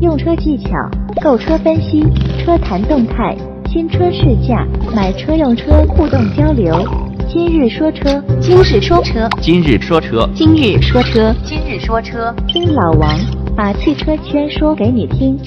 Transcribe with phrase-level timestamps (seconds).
[0.00, 0.70] 用车技巧、
[1.22, 2.04] 购车分析、
[2.38, 3.34] 车谈动态、
[3.66, 6.86] 新车试驾、买车用车互动交流。
[7.26, 13.08] 今日说车，今日说车，今日说车，今日说车，今日说车，听老王
[13.56, 15.38] 把汽车圈说给你听。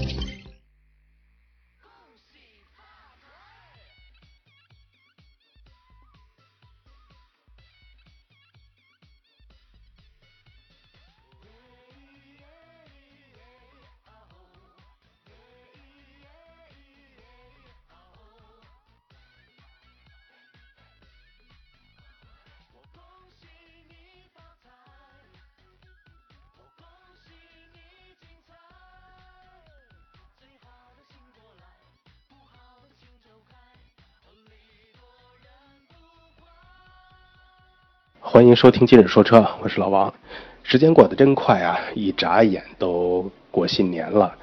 [38.32, 40.14] 欢迎收听今日说车，我是老王。
[40.62, 44.36] 时间过得真快啊，一眨眼都过新年了。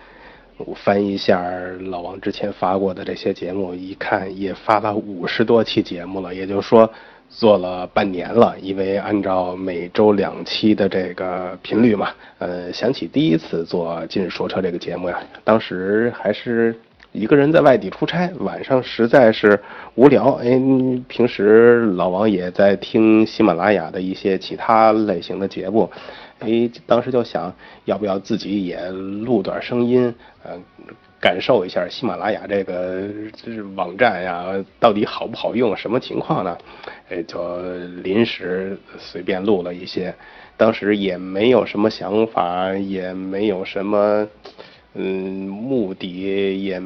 [0.57, 1.41] 我翻一下
[1.83, 6.91] 老王之前发过的这些节目，一看也发了五十多期节目了，也就是说
[7.31, 8.57] 做了半年了。
[8.61, 16.75] 因为按照每周两期的这个频率嘛，呃，想起第一次做今日说车这个节目呀，当时还是。
[17.17, 19.59] 一个人在外地出差，晚上实在是
[19.95, 20.33] 无聊。
[20.33, 20.61] 哎，
[21.09, 25.91] 平时老王也在听喜马拉雅的一些其他类型的节目，
[26.41, 27.51] 哎，当时就想
[27.87, 30.15] 要不要自己也录段声音，
[30.45, 30.51] 呃，
[31.19, 33.09] 感受一下喜马拉雅这个
[33.75, 36.59] 网站呀，到底好不好用，什么情况呢？
[37.09, 37.41] 哎，就
[38.05, 40.15] 临时随便录了一些，
[40.59, 44.29] 当时也没有什么想法，也没有什么。
[44.99, 46.83] 嗯，目的也也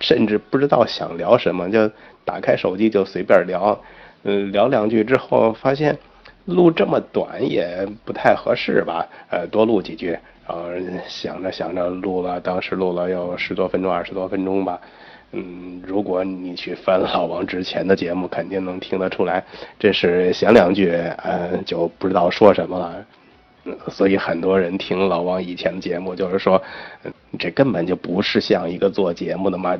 [0.00, 1.90] 甚至不知道想聊什么，就
[2.24, 3.78] 打开手机就随便聊。
[4.22, 5.98] 嗯，聊两句之后发现
[6.46, 9.06] 录这么短也不太合适吧？
[9.30, 10.16] 呃，多录几句。
[10.46, 10.64] 然后
[11.06, 14.80] 想着想着录了，当时录了有十多分钟、二十多分钟吧。
[15.32, 19.42] 嗯，如果你去翻老王之前的节目，肯定能听得出来，
[19.78, 20.90] 这是想两句，
[21.22, 23.04] 呃，就不知道说什么了。
[23.88, 26.60] 所以很多人听老王以前的节目，就是说，
[27.38, 29.78] 这根本就不是像一个做节目的嘛，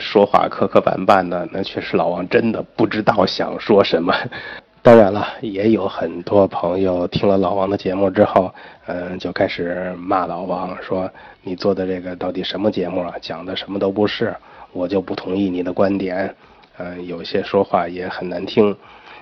[0.00, 1.48] 说话磕磕绊绊的。
[1.52, 4.12] 那确实老王真的不知道想说什么。
[4.82, 8.52] 当然了，也有很多朋友听了老王的节目之后，
[8.86, 11.10] 嗯，就开始骂老王，说
[11.42, 13.14] 你做的这个到底什么节目啊？
[13.20, 14.34] 讲的什么都不是，
[14.72, 16.34] 我就不同意你的观点。
[16.78, 18.76] 嗯，有些说话也很难听。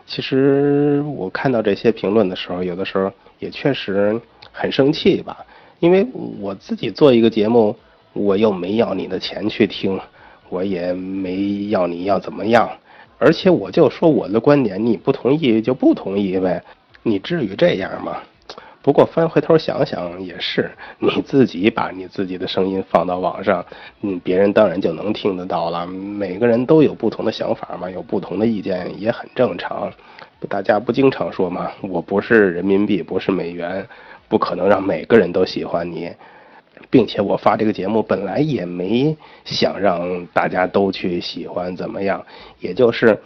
[0.06, 3.12] 其实我看到这些评论的时候，有的时候。
[3.42, 4.20] 也确实
[4.52, 5.36] 很生气吧，
[5.80, 6.06] 因为
[6.40, 7.76] 我自己做一个节目，
[8.12, 9.98] 我又没要你的钱去听，
[10.48, 12.70] 我也没要你要怎么样，
[13.18, 16.62] 而且我就说我的观点，你不同意就不同意呗，
[17.02, 18.18] 你至于这样吗？
[18.82, 23.64] 不过翻回头想想也是，你自己把你自己的声音放到网上，
[24.00, 25.86] 嗯，别人当然就能听得到了。
[25.86, 29.92] 每个人都有不同的想法嘛，有不同的意见也很正常。
[30.48, 31.70] 大家不经常说吗？
[31.82, 33.86] 我不是人民币，不是美元，
[34.28, 36.10] 不可能让每个人都喜欢你，
[36.90, 42.26] 并且我发这个节目本来也没想让大家都去喜欢怎么样，
[42.58, 43.16] 也就是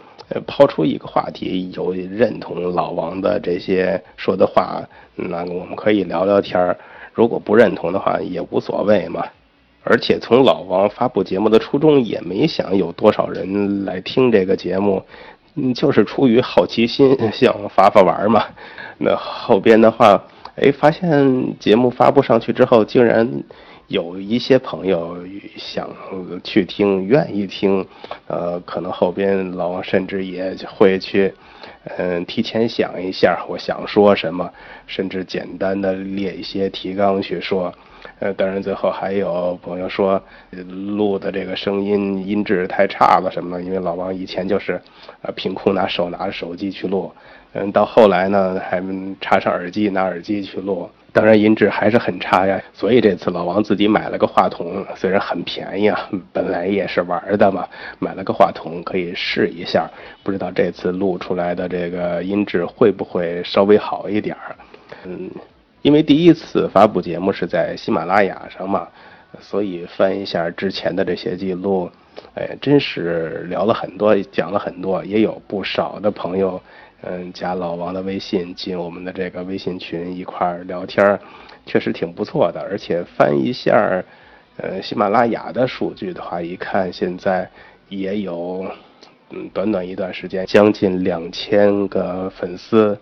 [0.45, 4.83] 抛出一个话题，有认同老王的这些说的话，
[5.15, 6.75] 那我们可以聊聊天儿；
[7.13, 9.25] 如果不认同的话，也无所谓嘛。
[9.83, 15.01] 而且从老王发布节目的初衷，也没想有多少人来听这个节目。
[15.55, 18.43] 嗯，就是出于好奇心，想发发玩嘛。
[18.97, 20.21] 那后边的话，
[20.57, 23.43] 哎，发现节目发布上去之后，竟然
[23.87, 25.17] 有一些朋友
[25.55, 25.89] 想
[26.43, 27.85] 去听，愿意听。
[28.27, 31.33] 呃，可能后边老王甚至也会去，
[31.97, 34.51] 嗯，提前想一下我想说什么，
[34.85, 37.73] 甚至简单的列一些提纲去说。
[38.19, 40.21] 呃，当然最后还有朋友说
[40.95, 44.73] 录的这个声音音质太差了什么的，因为老王以前就是
[45.21, 47.11] 啊凭空拿手拿着手机去录，
[47.53, 48.83] 嗯，到后来呢还
[49.21, 52.61] 插上耳机拿耳机去录，当然音质还是很差呀。
[52.73, 57.67] 所以这次老王自己买了个话筒，虽然很便宜啊，本来也是玩的嘛，
[57.99, 59.89] 买了个话筒可以试一下，
[60.23, 64.55] 不知道这次录出来的这个音质会不会稍微好一点儿，
[65.05, 65.29] 嗯。
[65.83, 68.87] 因为第一次发布节目是在喜马拉雅上嘛，
[69.39, 71.89] 所以翻一下之前的这些记录，
[72.33, 76.61] 哎，真是聊了很多，讲了很多，也有不少的朋友，
[77.01, 81.19] 嗯，加老王的微信，进我们的这个微信群一块儿聊天儿，
[81.65, 82.59] 确实挺不错的。
[82.61, 84.03] 而且翻一下，
[84.57, 87.49] 呃，喜马拉雅的数据的话，一看现在
[87.89, 88.65] 也有，
[89.29, 92.97] 嗯，短短一段时间，将近两千个粉丝。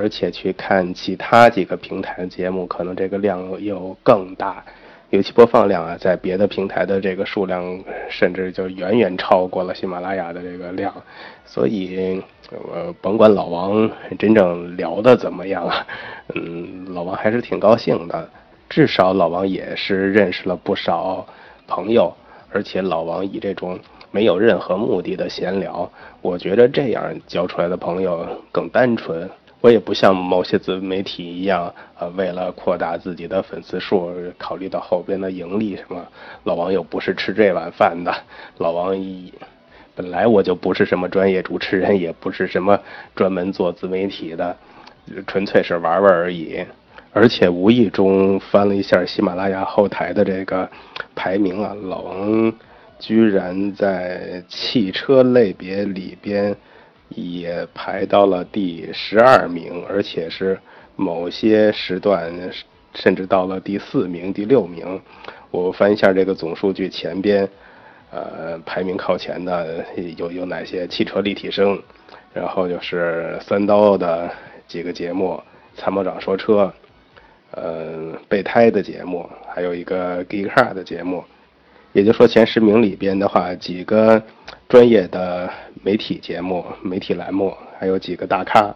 [0.00, 4.64] 而且去看其他几个平台的节目，可能这个量又更大。
[5.10, 10.92] 有期播放量啊，在别的平台的这个数量，甚至就远远超过了喜马拉雅的这个量，
[11.46, 12.22] 所以，
[12.74, 15.86] 呃，甭管老王真正聊的怎么样啊，
[16.34, 18.28] 嗯，老王还是挺高兴的，
[18.68, 21.26] 至少老王也是认识了不少
[21.66, 22.14] 朋友，
[22.52, 23.78] 而且老王以这种
[24.10, 25.90] 没有任何目的的闲聊，
[26.20, 29.26] 我觉得这样交出来的朋友更单纯。
[29.60, 36.06] 我也不像某些自媒体一样，呃，为了扩大自己的粉丝数，考虑到后边的盈利什么。
[36.44, 38.14] 老王又不是吃这碗饭的，
[38.58, 39.32] 老王一
[39.96, 42.78] 本来我就不是什么专业主持人，也不是什么
[43.16, 44.56] 专门做自媒体的，
[45.26, 46.64] 纯粹是玩玩而已。
[47.12, 50.70] 而且无意中翻了一下喜马拉雅后台的这个
[51.16, 52.52] 排名啊，老王
[53.00, 56.54] 居然在汽车类别里边。
[57.08, 60.58] 也排到了第十二名，而且是
[60.96, 62.32] 某些时段
[62.94, 65.00] 甚至到了第四名、第六名。
[65.50, 67.48] 我翻一下这个总数据，前边
[68.10, 69.84] 呃排名靠前的
[70.16, 70.86] 有有哪些？
[70.86, 71.80] 汽车立体声，
[72.34, 74.30] 然后就是三刀的
[74.66, 75.40] 几个节目，
[75.74, 76.72] 参谋长说车，
[77.52, 81.24] 呃备胎的节目，还有一个 Geek Car 的节目。
[81.94, 84.22] 也就是说，前十名里边的话，几个
[84.68, 85.48] 专业的
[85.82, 88.74] 媒体节目、媒体栏目，还有几个大咖，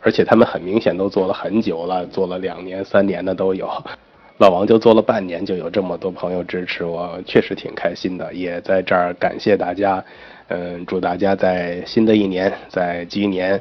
[0.00, 3.70] 而且他们很明显都做了很久了，做了两年、三年的都有。
[4.38, 8.34] 老王就做了半年，就有这么多朋友支持我，确实挺开心的。
[8.34, 10.04] 也在这儿感谢大家，
[10.48, 13.60] 嗯，祝大家在新的一年，在鸡年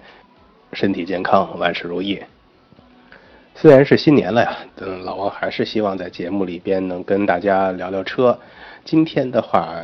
[0.74, 2.20] 身体健康，万事如意。
[3.54, 8.40] 虽然是新年了呀，嗯，老王还是希望在节目里边能跟大家聊聊车。
[8.84, 9.82] 今天的话，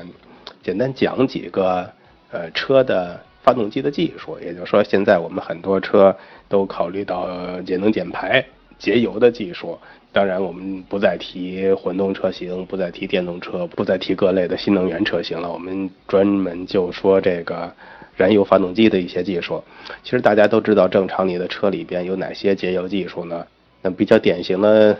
[0.63, 1.87] 简单讲几个
[2.31, 6.15] 呃车的发动机的技术，也就是说，现在我们很多车
[6.47, 8.43] 都考虑到节能减排、
[8.79, 9.77] 节油的技术。
[10.11, 15.51] 当然，我们不再提混动车型，不再提电动车，不再提各类的新能源车型了。
[15.51, 17.71] 我们专门就说这个
[18.15, 19.63] 燃油发动机的一些技术。
[20.03, 23.45] 其实大家都知道，正常你的车里边有哪些节油技术呢？
[23.81, 24.97] 那比较典型的。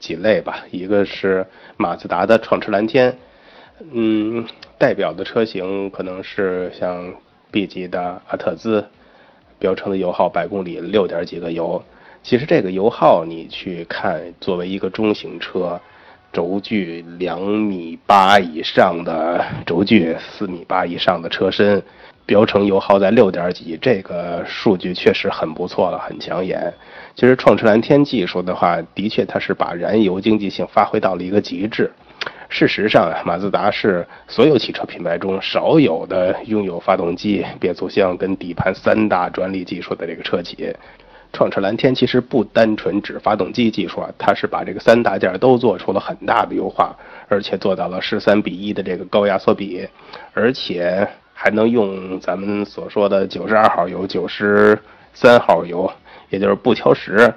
[0.00, 1.44] 几类吧，一个是
[1.76, 3.18] 马自达的创驰蓝天，
[3.90, 4.46] 嗯，
[4.78, 7.12] 代表的车型可能是像
[7.50, 8.86] B 级的阿特兹，
[9.58, 11.82] 标称的油耗百公里六点几个油。
[12.22, 15.80] 其实这个油耗你去看，作为一个中型车，
[16.32, 21.82] 轴距两米八以上的轴距，四米八以上的车身。
[22.24, 26.72] 标称油耗在六点几，这个数据确实很不错了，很抢眼。
[27.14, 31.90] 其实创驰蓝天技术的话，的确它是把燃油经济性发挥到了一个极致。
[32.48, 40.74] 事实上啊，马自达是所有汽车品牌中少有的拥有发动机、变速箱跟底盘三大专利技术的这个车企。
[41.32, 46.96] 创驰蓝天其实不单纯指发动机技术啊，它是把这个三大件都做出了很大的优化，
[47.28, 49.86] 而且做到了十三比一的这个高压缩比，
[50.34, 51.08] 而且。
[51.40, 54.76] 还能用咱们所说的九十二号油、九十
[55.14, 55.88] 三号油，
[56.30, 57.32] 也就是不挑食，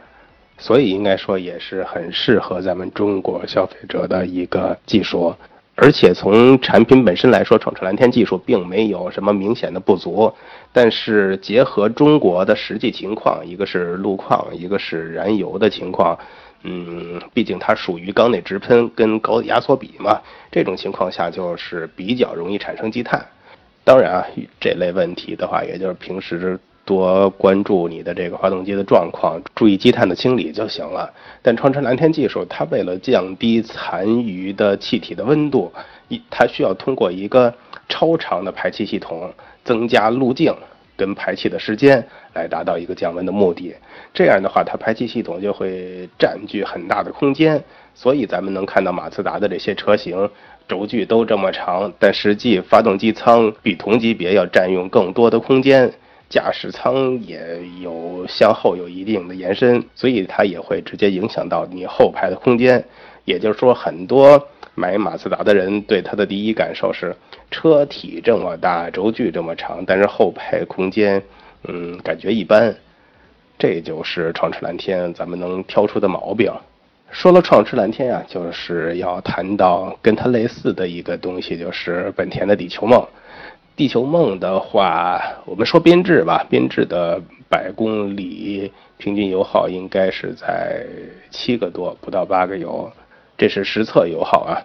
[0.62, 5.36] 所以应该说也是很适合咱们中国消费者的一个技术。
[5.76, 10.32] 而且从产品本身来说，创驰蓝天技术并没有什么明显的不足。
[10.72, 16.18] 但是结合中国的实际情况，一个是路况，一个是燃油的情况，
[16.64, 20.22] 嗯，毕竟它属于缸内直喷跟高压缩比嘛，
[20.52, 23.26] 这种情况下就是比较容易产生积碳。
[23.84, 24.28] 当然啊，
[24.60, 31.12] 这类问题的话，也就是平时多关注你的这个发动机的状况，注意积碳的清理就行了。
[31.42, 35.72] 但创驰蓝天技术，它为了降低残余的气体的温度，
[36.08, 37.54] 一它需要通过一个
[37.88, 39.32] 超长的排气系统，
[39.64, 40.54] 增加路径
[40.98, 43.74] 跟排气的时间，来达到一个降温的目的。
[44.14, 50.30] 这样的话，它排气系统就会占据很大的空间，所以咱们能看到马自达的这些车型。
[50.68, 55.92] 轴距都这么长，但实际发动机舱比同级别要占用更多的空间，
[56.32, 62.84] 驾驶舱也有向后有一定的延伸，所以它也会直接影响到你后排的空间。
[63.26, 67.14] 也就是说，很多买马自达的人对它的第一感受是
[67.52, 71.22] 车体这么大，轴距这么长，但是后排空间，
[71.68, 72.74] 嗯，感觉一般。
[73.60, 76.52] 这就是创驰蓝天咱们能挑出的毛病。
[77.12, 83.06] 说了创驰蓝天啊，就是要谈到跟它类似的一个东西，就是本田的地球梦。
[83.82, 87.20] 地球梦的话，我们说编制吧，编制的
[87.50, 90.86] 百公里平均油耗应该是在
[91.32, 92.88] 七个多，不到八个油，
[93.36, 94.62] 这是实测油耗啊。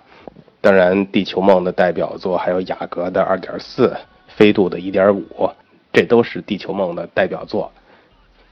[0.61, 3.97] 当然，地球梦的代表作还有雅阁的二点四、
[4.29, 5.49] 飞度的一点五，
[5.95, 7.73] 这都是地球梦的代表作。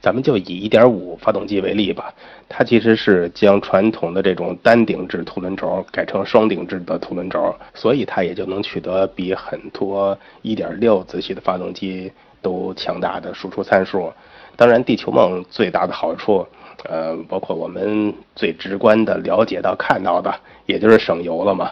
[0.05, 2.13] 咱们就以1.5发动机为例吧，
[2.47, 14.13] 它其实是将传统的这种单顶置凸轮轴改成双顶置的凸轮轴，所以它也就能取得比很多1.6自吸的发动机都强大的输出参数。
[14.55, 16.45] 当然，地球梦最大的好处，
[16.87, 20.31] 呃，包括我们最直观的了解到看到的，
[20.67, 21.71] 也就是省油了嘛。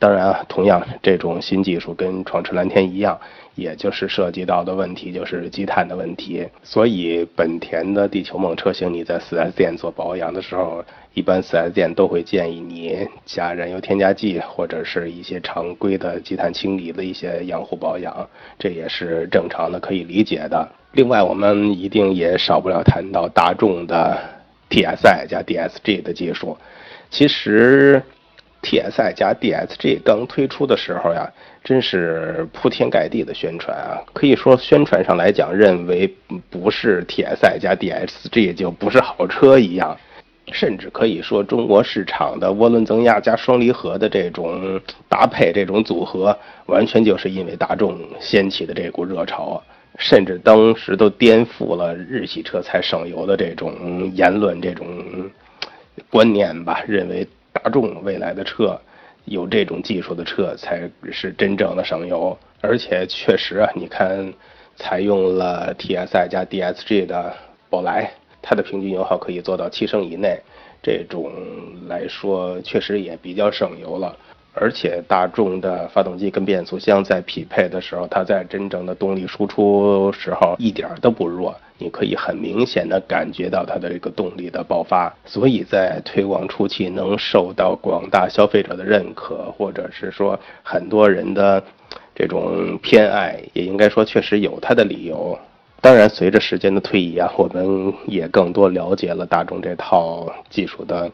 [0.00, 3.16] 当然啊，同样这种新技术跟创驰蓝天一样。
[3.56, 18.26] 也就是涉及到的问题就是积碳的问题，所以本田的地球梦车型，你在 4S 店做保养的时候，一般 4S 店都会建议你加燃油添加剂或者是一些常规的积碳清理的一些养护保养，
[18.58, 20.66] 这也是正常的，可以理解的。
[20.92, 24.16] 另外，我们一定也少不了谈到大众的
[24.70, 26.56] TSI 加 DSG 的技术，
[27.10, 28.02] 其实。
[28.62, 31.30] TSI 加 DSG 刚推出的时候呀，
[31.64, 34.02] 真是铺天盖地的宣传啊！
[34.12, 36.14] 可以说宣传上来讲，认为
[36.50, 39.96] 不是 TSI 加 DSG 就不是好车一样，
[40.52, 49.62] 甚至可以说中国市场的涡轮增压加双离合的这种搭配这种组合，完全就是因为大众掀起的这股热潮，
[49.96, 54.86] 甚至当时都颠覆了日系车才省油的这种言论这种
[56.10, 57.26] 观念吧，认为。
[57.52, 58.80] 大众未来的车，
[59.24, 64.32] 有这种技术的车才是真正的省油，而且确实啊，你看，
[64.76, 67.34] 采用了 TSI 加 DSG 的
[67.68, 70.40] 宝来，它的平均油耗可以做到七升以内，
[70.82, 71.32] 这种
[71.88, 74.16] 来说确实也比较省油了。
[74.52, 85.12] 而且大众的发动机跟变速箱在匹配的时候，它在真正的动力输出时候一点都不弱，你可以很明显的感觉到它的这个动力的爆发。
[85.24, 91.62] 所以在推广初期能受到广大消费者的认可，或者是说很多人的
[92.14, 95.38] 这种偏爱，也应该说确实有它的理由。
[95.80, 101.10] 当然，随着时间的推移啊，我们也更多了解了大众这套技术的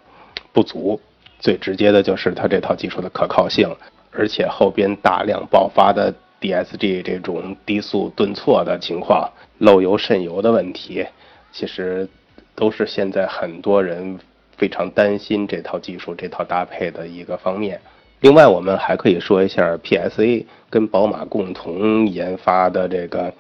[0.53, 1.01] 不足。
[1.39, 3.69] 最直接的就是它这套技术的可靠性，
[4.11, 11.07] 而且后边大量爆发的 DSG 这种低速顿挫的情况、漏油渗油的问题，
[11.53, 12.09] 其实
[12.55, 14.19] 都是现在很多人
[14.57, 17.81] 非常担心这套技术、这套搭配的一个方面。
[18.21, 23.33] 另外，我们还可以说一下 PSA 跟宝马共同研发的这个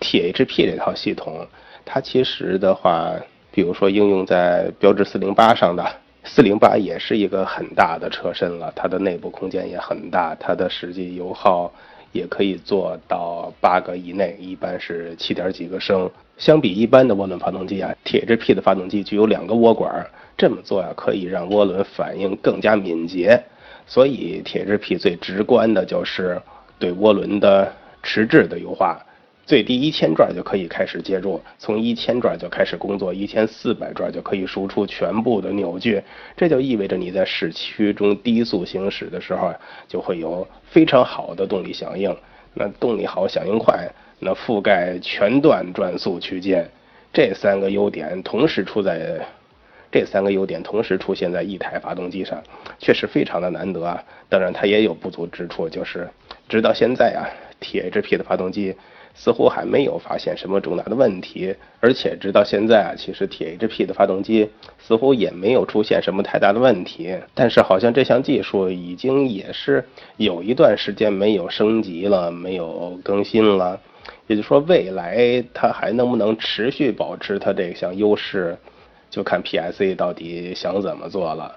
[0.00, 1.46] THP 这套系统，
[1.84, 3.14] 它其实的话，
[3.52, 5.84] 比如说应用在标致408上的。
[6.24, 11.72] 四零八也是一个很大的车身了，它的内部空间也很大，它的实际油耗
[12.12, 16.10] 也可以做到八个以内，一般是七点几个升。
[16.36, 23.42] 相比一般的涡轮发动机啊铁制 P 的发动机具有两个涡管，这么做啊可以让涡轮反应更加敏捷。
[23.86, 26.40] 所以铁制 P 最直观的就是
[26.78, 27.72] 对涡轮的
[28.02, 29.04] 迟滞的优化。
[29.48, 36.02] 最低一千转就可以开始接住，从一千转就开始工作，一千四百转就可以输出全部的扭矩。
[36.36, 39.50] 这就意味着你在市区中低速行驶的时候，
[39.88, 42.14] 就会有非常好的动力响应。
[42.52, 43.88] 那动力好，响应快，
[44.18, 46.68] 那覆盖全段转速区间，
[47.10, 49.18] 这三个优点同时出在，
[49.90, 52.38] 这三个优点同时出现在一台发动机上，
[52.78, 54.04] 确实非常的难得啊。
[54.28, 56.06] 当然，它也有不足之处，就是
[56.50, 57.24] 直到现在啊
[57.62, 58.74] ，THP 的发动机。
[59.20, 64.48] 似乎还没有发现什么重大的问题，而且直到现在啊，其实 THP 的发动机
[64.78, 67.18] 似乎也没有出现什么太大的问题。
[67.34, 69.84] 但是好像这项技术已经也是
[70.18, 73.80] 有一段时间没有升级了，没有更新了。
[74.28, 78.56] 也就说，未来它还能不能持续保持它这项优势，
[79.10, 81.56] 就看 PSA 到底想怎么做了。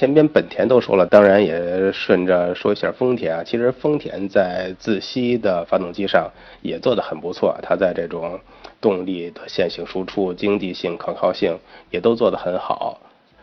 [0.00, 3.44] 前边本田都说了，当然也顺着说一下丰田啊。
[3.44, 6.30] 其实丰田在自吸的发动机上
[6.62, 8.40] 也做得很不错，它在这种
[8.80, 11.58] 动力的线性输出、经济性、可靠性
[11.90, 12.98] 也都做得很好。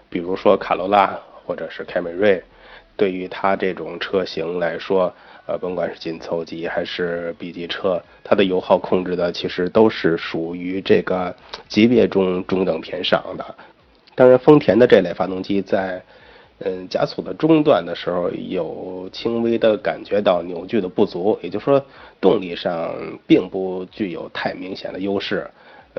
[0.09, 2.41] 比如说卡罗拉或者是凯美瑞，
[2.95, 5.13] 对于它这种车型来说，
[5.45, 11.35] 呃，甭管是紧凑级还是 B 级车，它的油耗控制的其实都是属于这个
[11.67, 13.45] 级别中中等偏上的。
[14.15, 16.01] 当然，丰田的这类发动机在
[16.59, 21.85] 嗯，加速的中段的时候，有轻微的感觉到扭矩的不足，也就是说，
[22.19, 22.95] 动力上
[23.27, 25.47] 并不具有太明显的优势。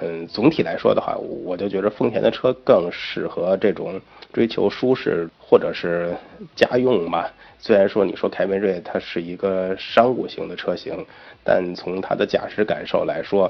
[0.00, 4.00] 嗯，总体来说的话，我就觉得丰田的车更适合这种
[4.32, 6.12] 追求舒适或者是
[6.56, 7.32] 家用吧。
[7.60, 11.06] 虽然说你说凯美瑞它是一个商务型的车型，
[11.44, 13.48] 但从它的驾驶感受来说，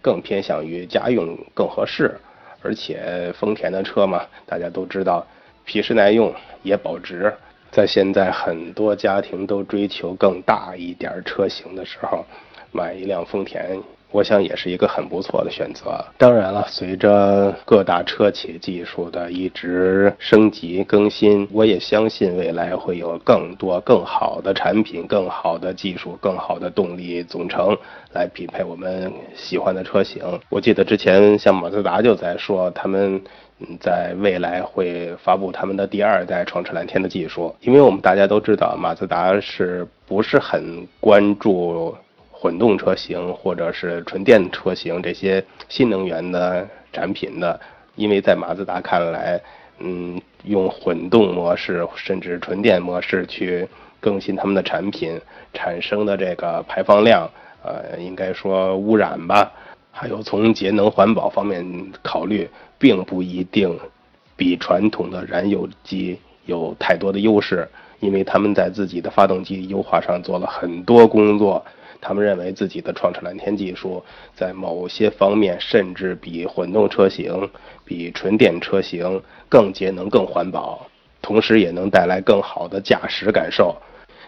[0.00, 2.14] 更偏向于家用更合适。
[2.62, 5.26] 而且丰田的车嘛，大家都知道。
[5.66, 6.32] 皮实耐用
[6.62, 7.34] 也保值，
[7.72, 12.24] 在现在很多家庭都追求更大一点车型的时候，
[12.70, 13.76] 买一辆丰田
[14.12, 16.02] 我想也是一个很不错的选择。
[16.16, 27.76] 当然了，随着各大车企技术的一直升级更新，我也相信未来会有更多更好的产品、更好的技术、更好的动力总成
[28.12, 30.22] 来匹配我们喜欢的车型。
[30.48, 33.20] 我记得之前像马自达就在说，他们
[33.58, 41.96] 嗯在未来会发布他们的第二代创驰蓝天的技术，因为我们大家都知道，马自达是不是很关注？
[42.38, 47.58] 混动车型或者是纯电车型这些新能源的产品的，
[47.94, 49.40] 因为在马自达看来，
[49.78, 53.66] 嗯，用混动模式甚至纯电模式去
[54.00, 55.18] 更新他们的产品，
[55.54, 57.26] 产生的这个排放量，
[57.64, 59.50] 呃，应该说污染吧，
[59.98, 61.64] 还有从节能环保方面
[62.02, 62.46] 考虑，
[62.78, 63.80] 并不一定
[64.36, 67.66] 比传统的燃油机有太多的优势，
[68.00, 71.64] 因为他们在自己的发动机优化上做了很多工作。
[71.98, 77.50] 他们认为自己的创驰蓝天技术在某些方面甚至比混动车型、
[77.82, 80.86] 比纯电车型更节能、更环保，
[81.22, 83.74] 同时也能带来更好的驾驶感受。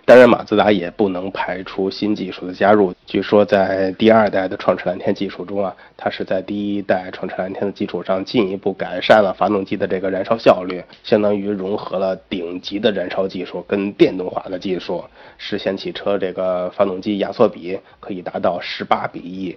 [0.08, 2.94] 当然，马自达也不能排除新技术的加入。
[3.04, 15.04] 据说，在第二代的创驰蓝天技术中啊，它是在第一代创驰蓝天的基础上进一步改善了发动机的这个燃烧效率，相当于融合了顶级的燃烧技术跟电动化的技术，
[15.36, 19.54] 实现汽车这个发动机压缩比可以达到十八比一，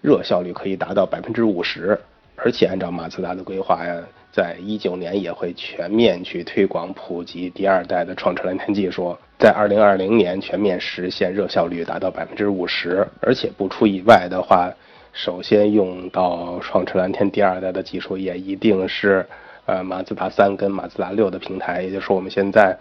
[0.00, 1.96] 热效率可以达到百分之五十。
[2.36, 3.96] 而且按照马自达的规划呀，
[4.30, 13.06] 在一九年也会全面去推广普及第二代的创驰蓝天技术，在二零二零年全面实现热效率达到百分之五十。
[13.20, 14.70] 而且不出意外的话，
[15.12, 19.26] 首先用到创驰蓝天第二代的技术也一定是
[19.64, 22.78] 呃马自达三跟马自达六的平台，也就是我们现在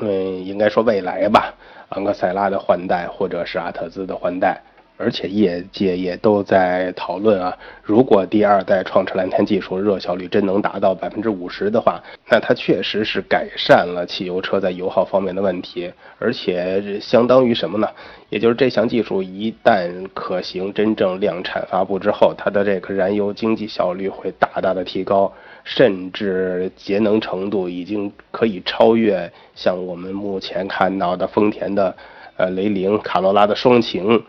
[0.00, 1.52] 嗯应该说未来吧，
[1.90, 4.62] 昂克赛拉的换代或者是阿特兹的换代。
[5.02, 17.88] 而且业界也都在讨论啊，如果第二代创驰蓝天技术热效率真能达到百分之五十的话，那它确实是改善了汽油车在油耗方面的问题，而且相当于什么呢？
[18.30, 25.32] 也就是这项技术一旦可行、真正量产发布之后，它的这个燃油经济效率会大大的提高，
[25.64, 31.94] 甚至节能程度已经可以超越像我们目前看到的丰田的
[32.36, 34.22] 呃雷凌、卡罗拉的双擎。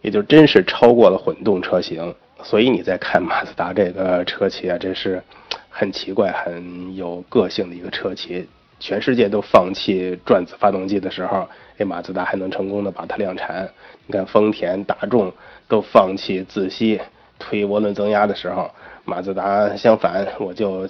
[0.00, 5.22] 也就真是超过了混动车型，所以你再看马自达这个车企啊，真是
[5.68, 8.48] 很奇怪、很有个性的一个车企。
[8.80, 13.68] 全世界都放弃转子发动机的时候，这马自达还能成功的把它量产。
[14.06, 15.32] 你看丰田、大众
[15.66, 17.00] 都放弃自吸、
[17.40, 18.70] 推涡轮增压的时候，
[19.04, 20.88] 马自达相反，我就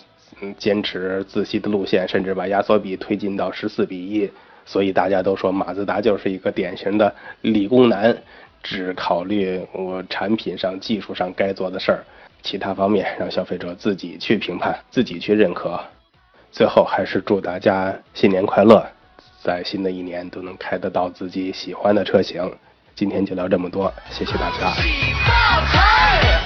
[0.58, 4.30] 坚持自吸的路线，甚至把压缩比推进到十四比一。
[4.66, 8.14] 所以大家都说马自达就是一个典型的理工男。
[8.62, 12.04] 只考虑我产品上、技术上该做的事儿，
[12.42, 15.78] 其他方面让消费者自己去评判、自己去认可。
[16.50, 18.86] 最后还是祝大家新年快乐，
[19.42, 22.50] 在新的一年都能开得到自己喜欢的车型。
[22.94, 26.37] 今天就聊这么多，谢谢大家。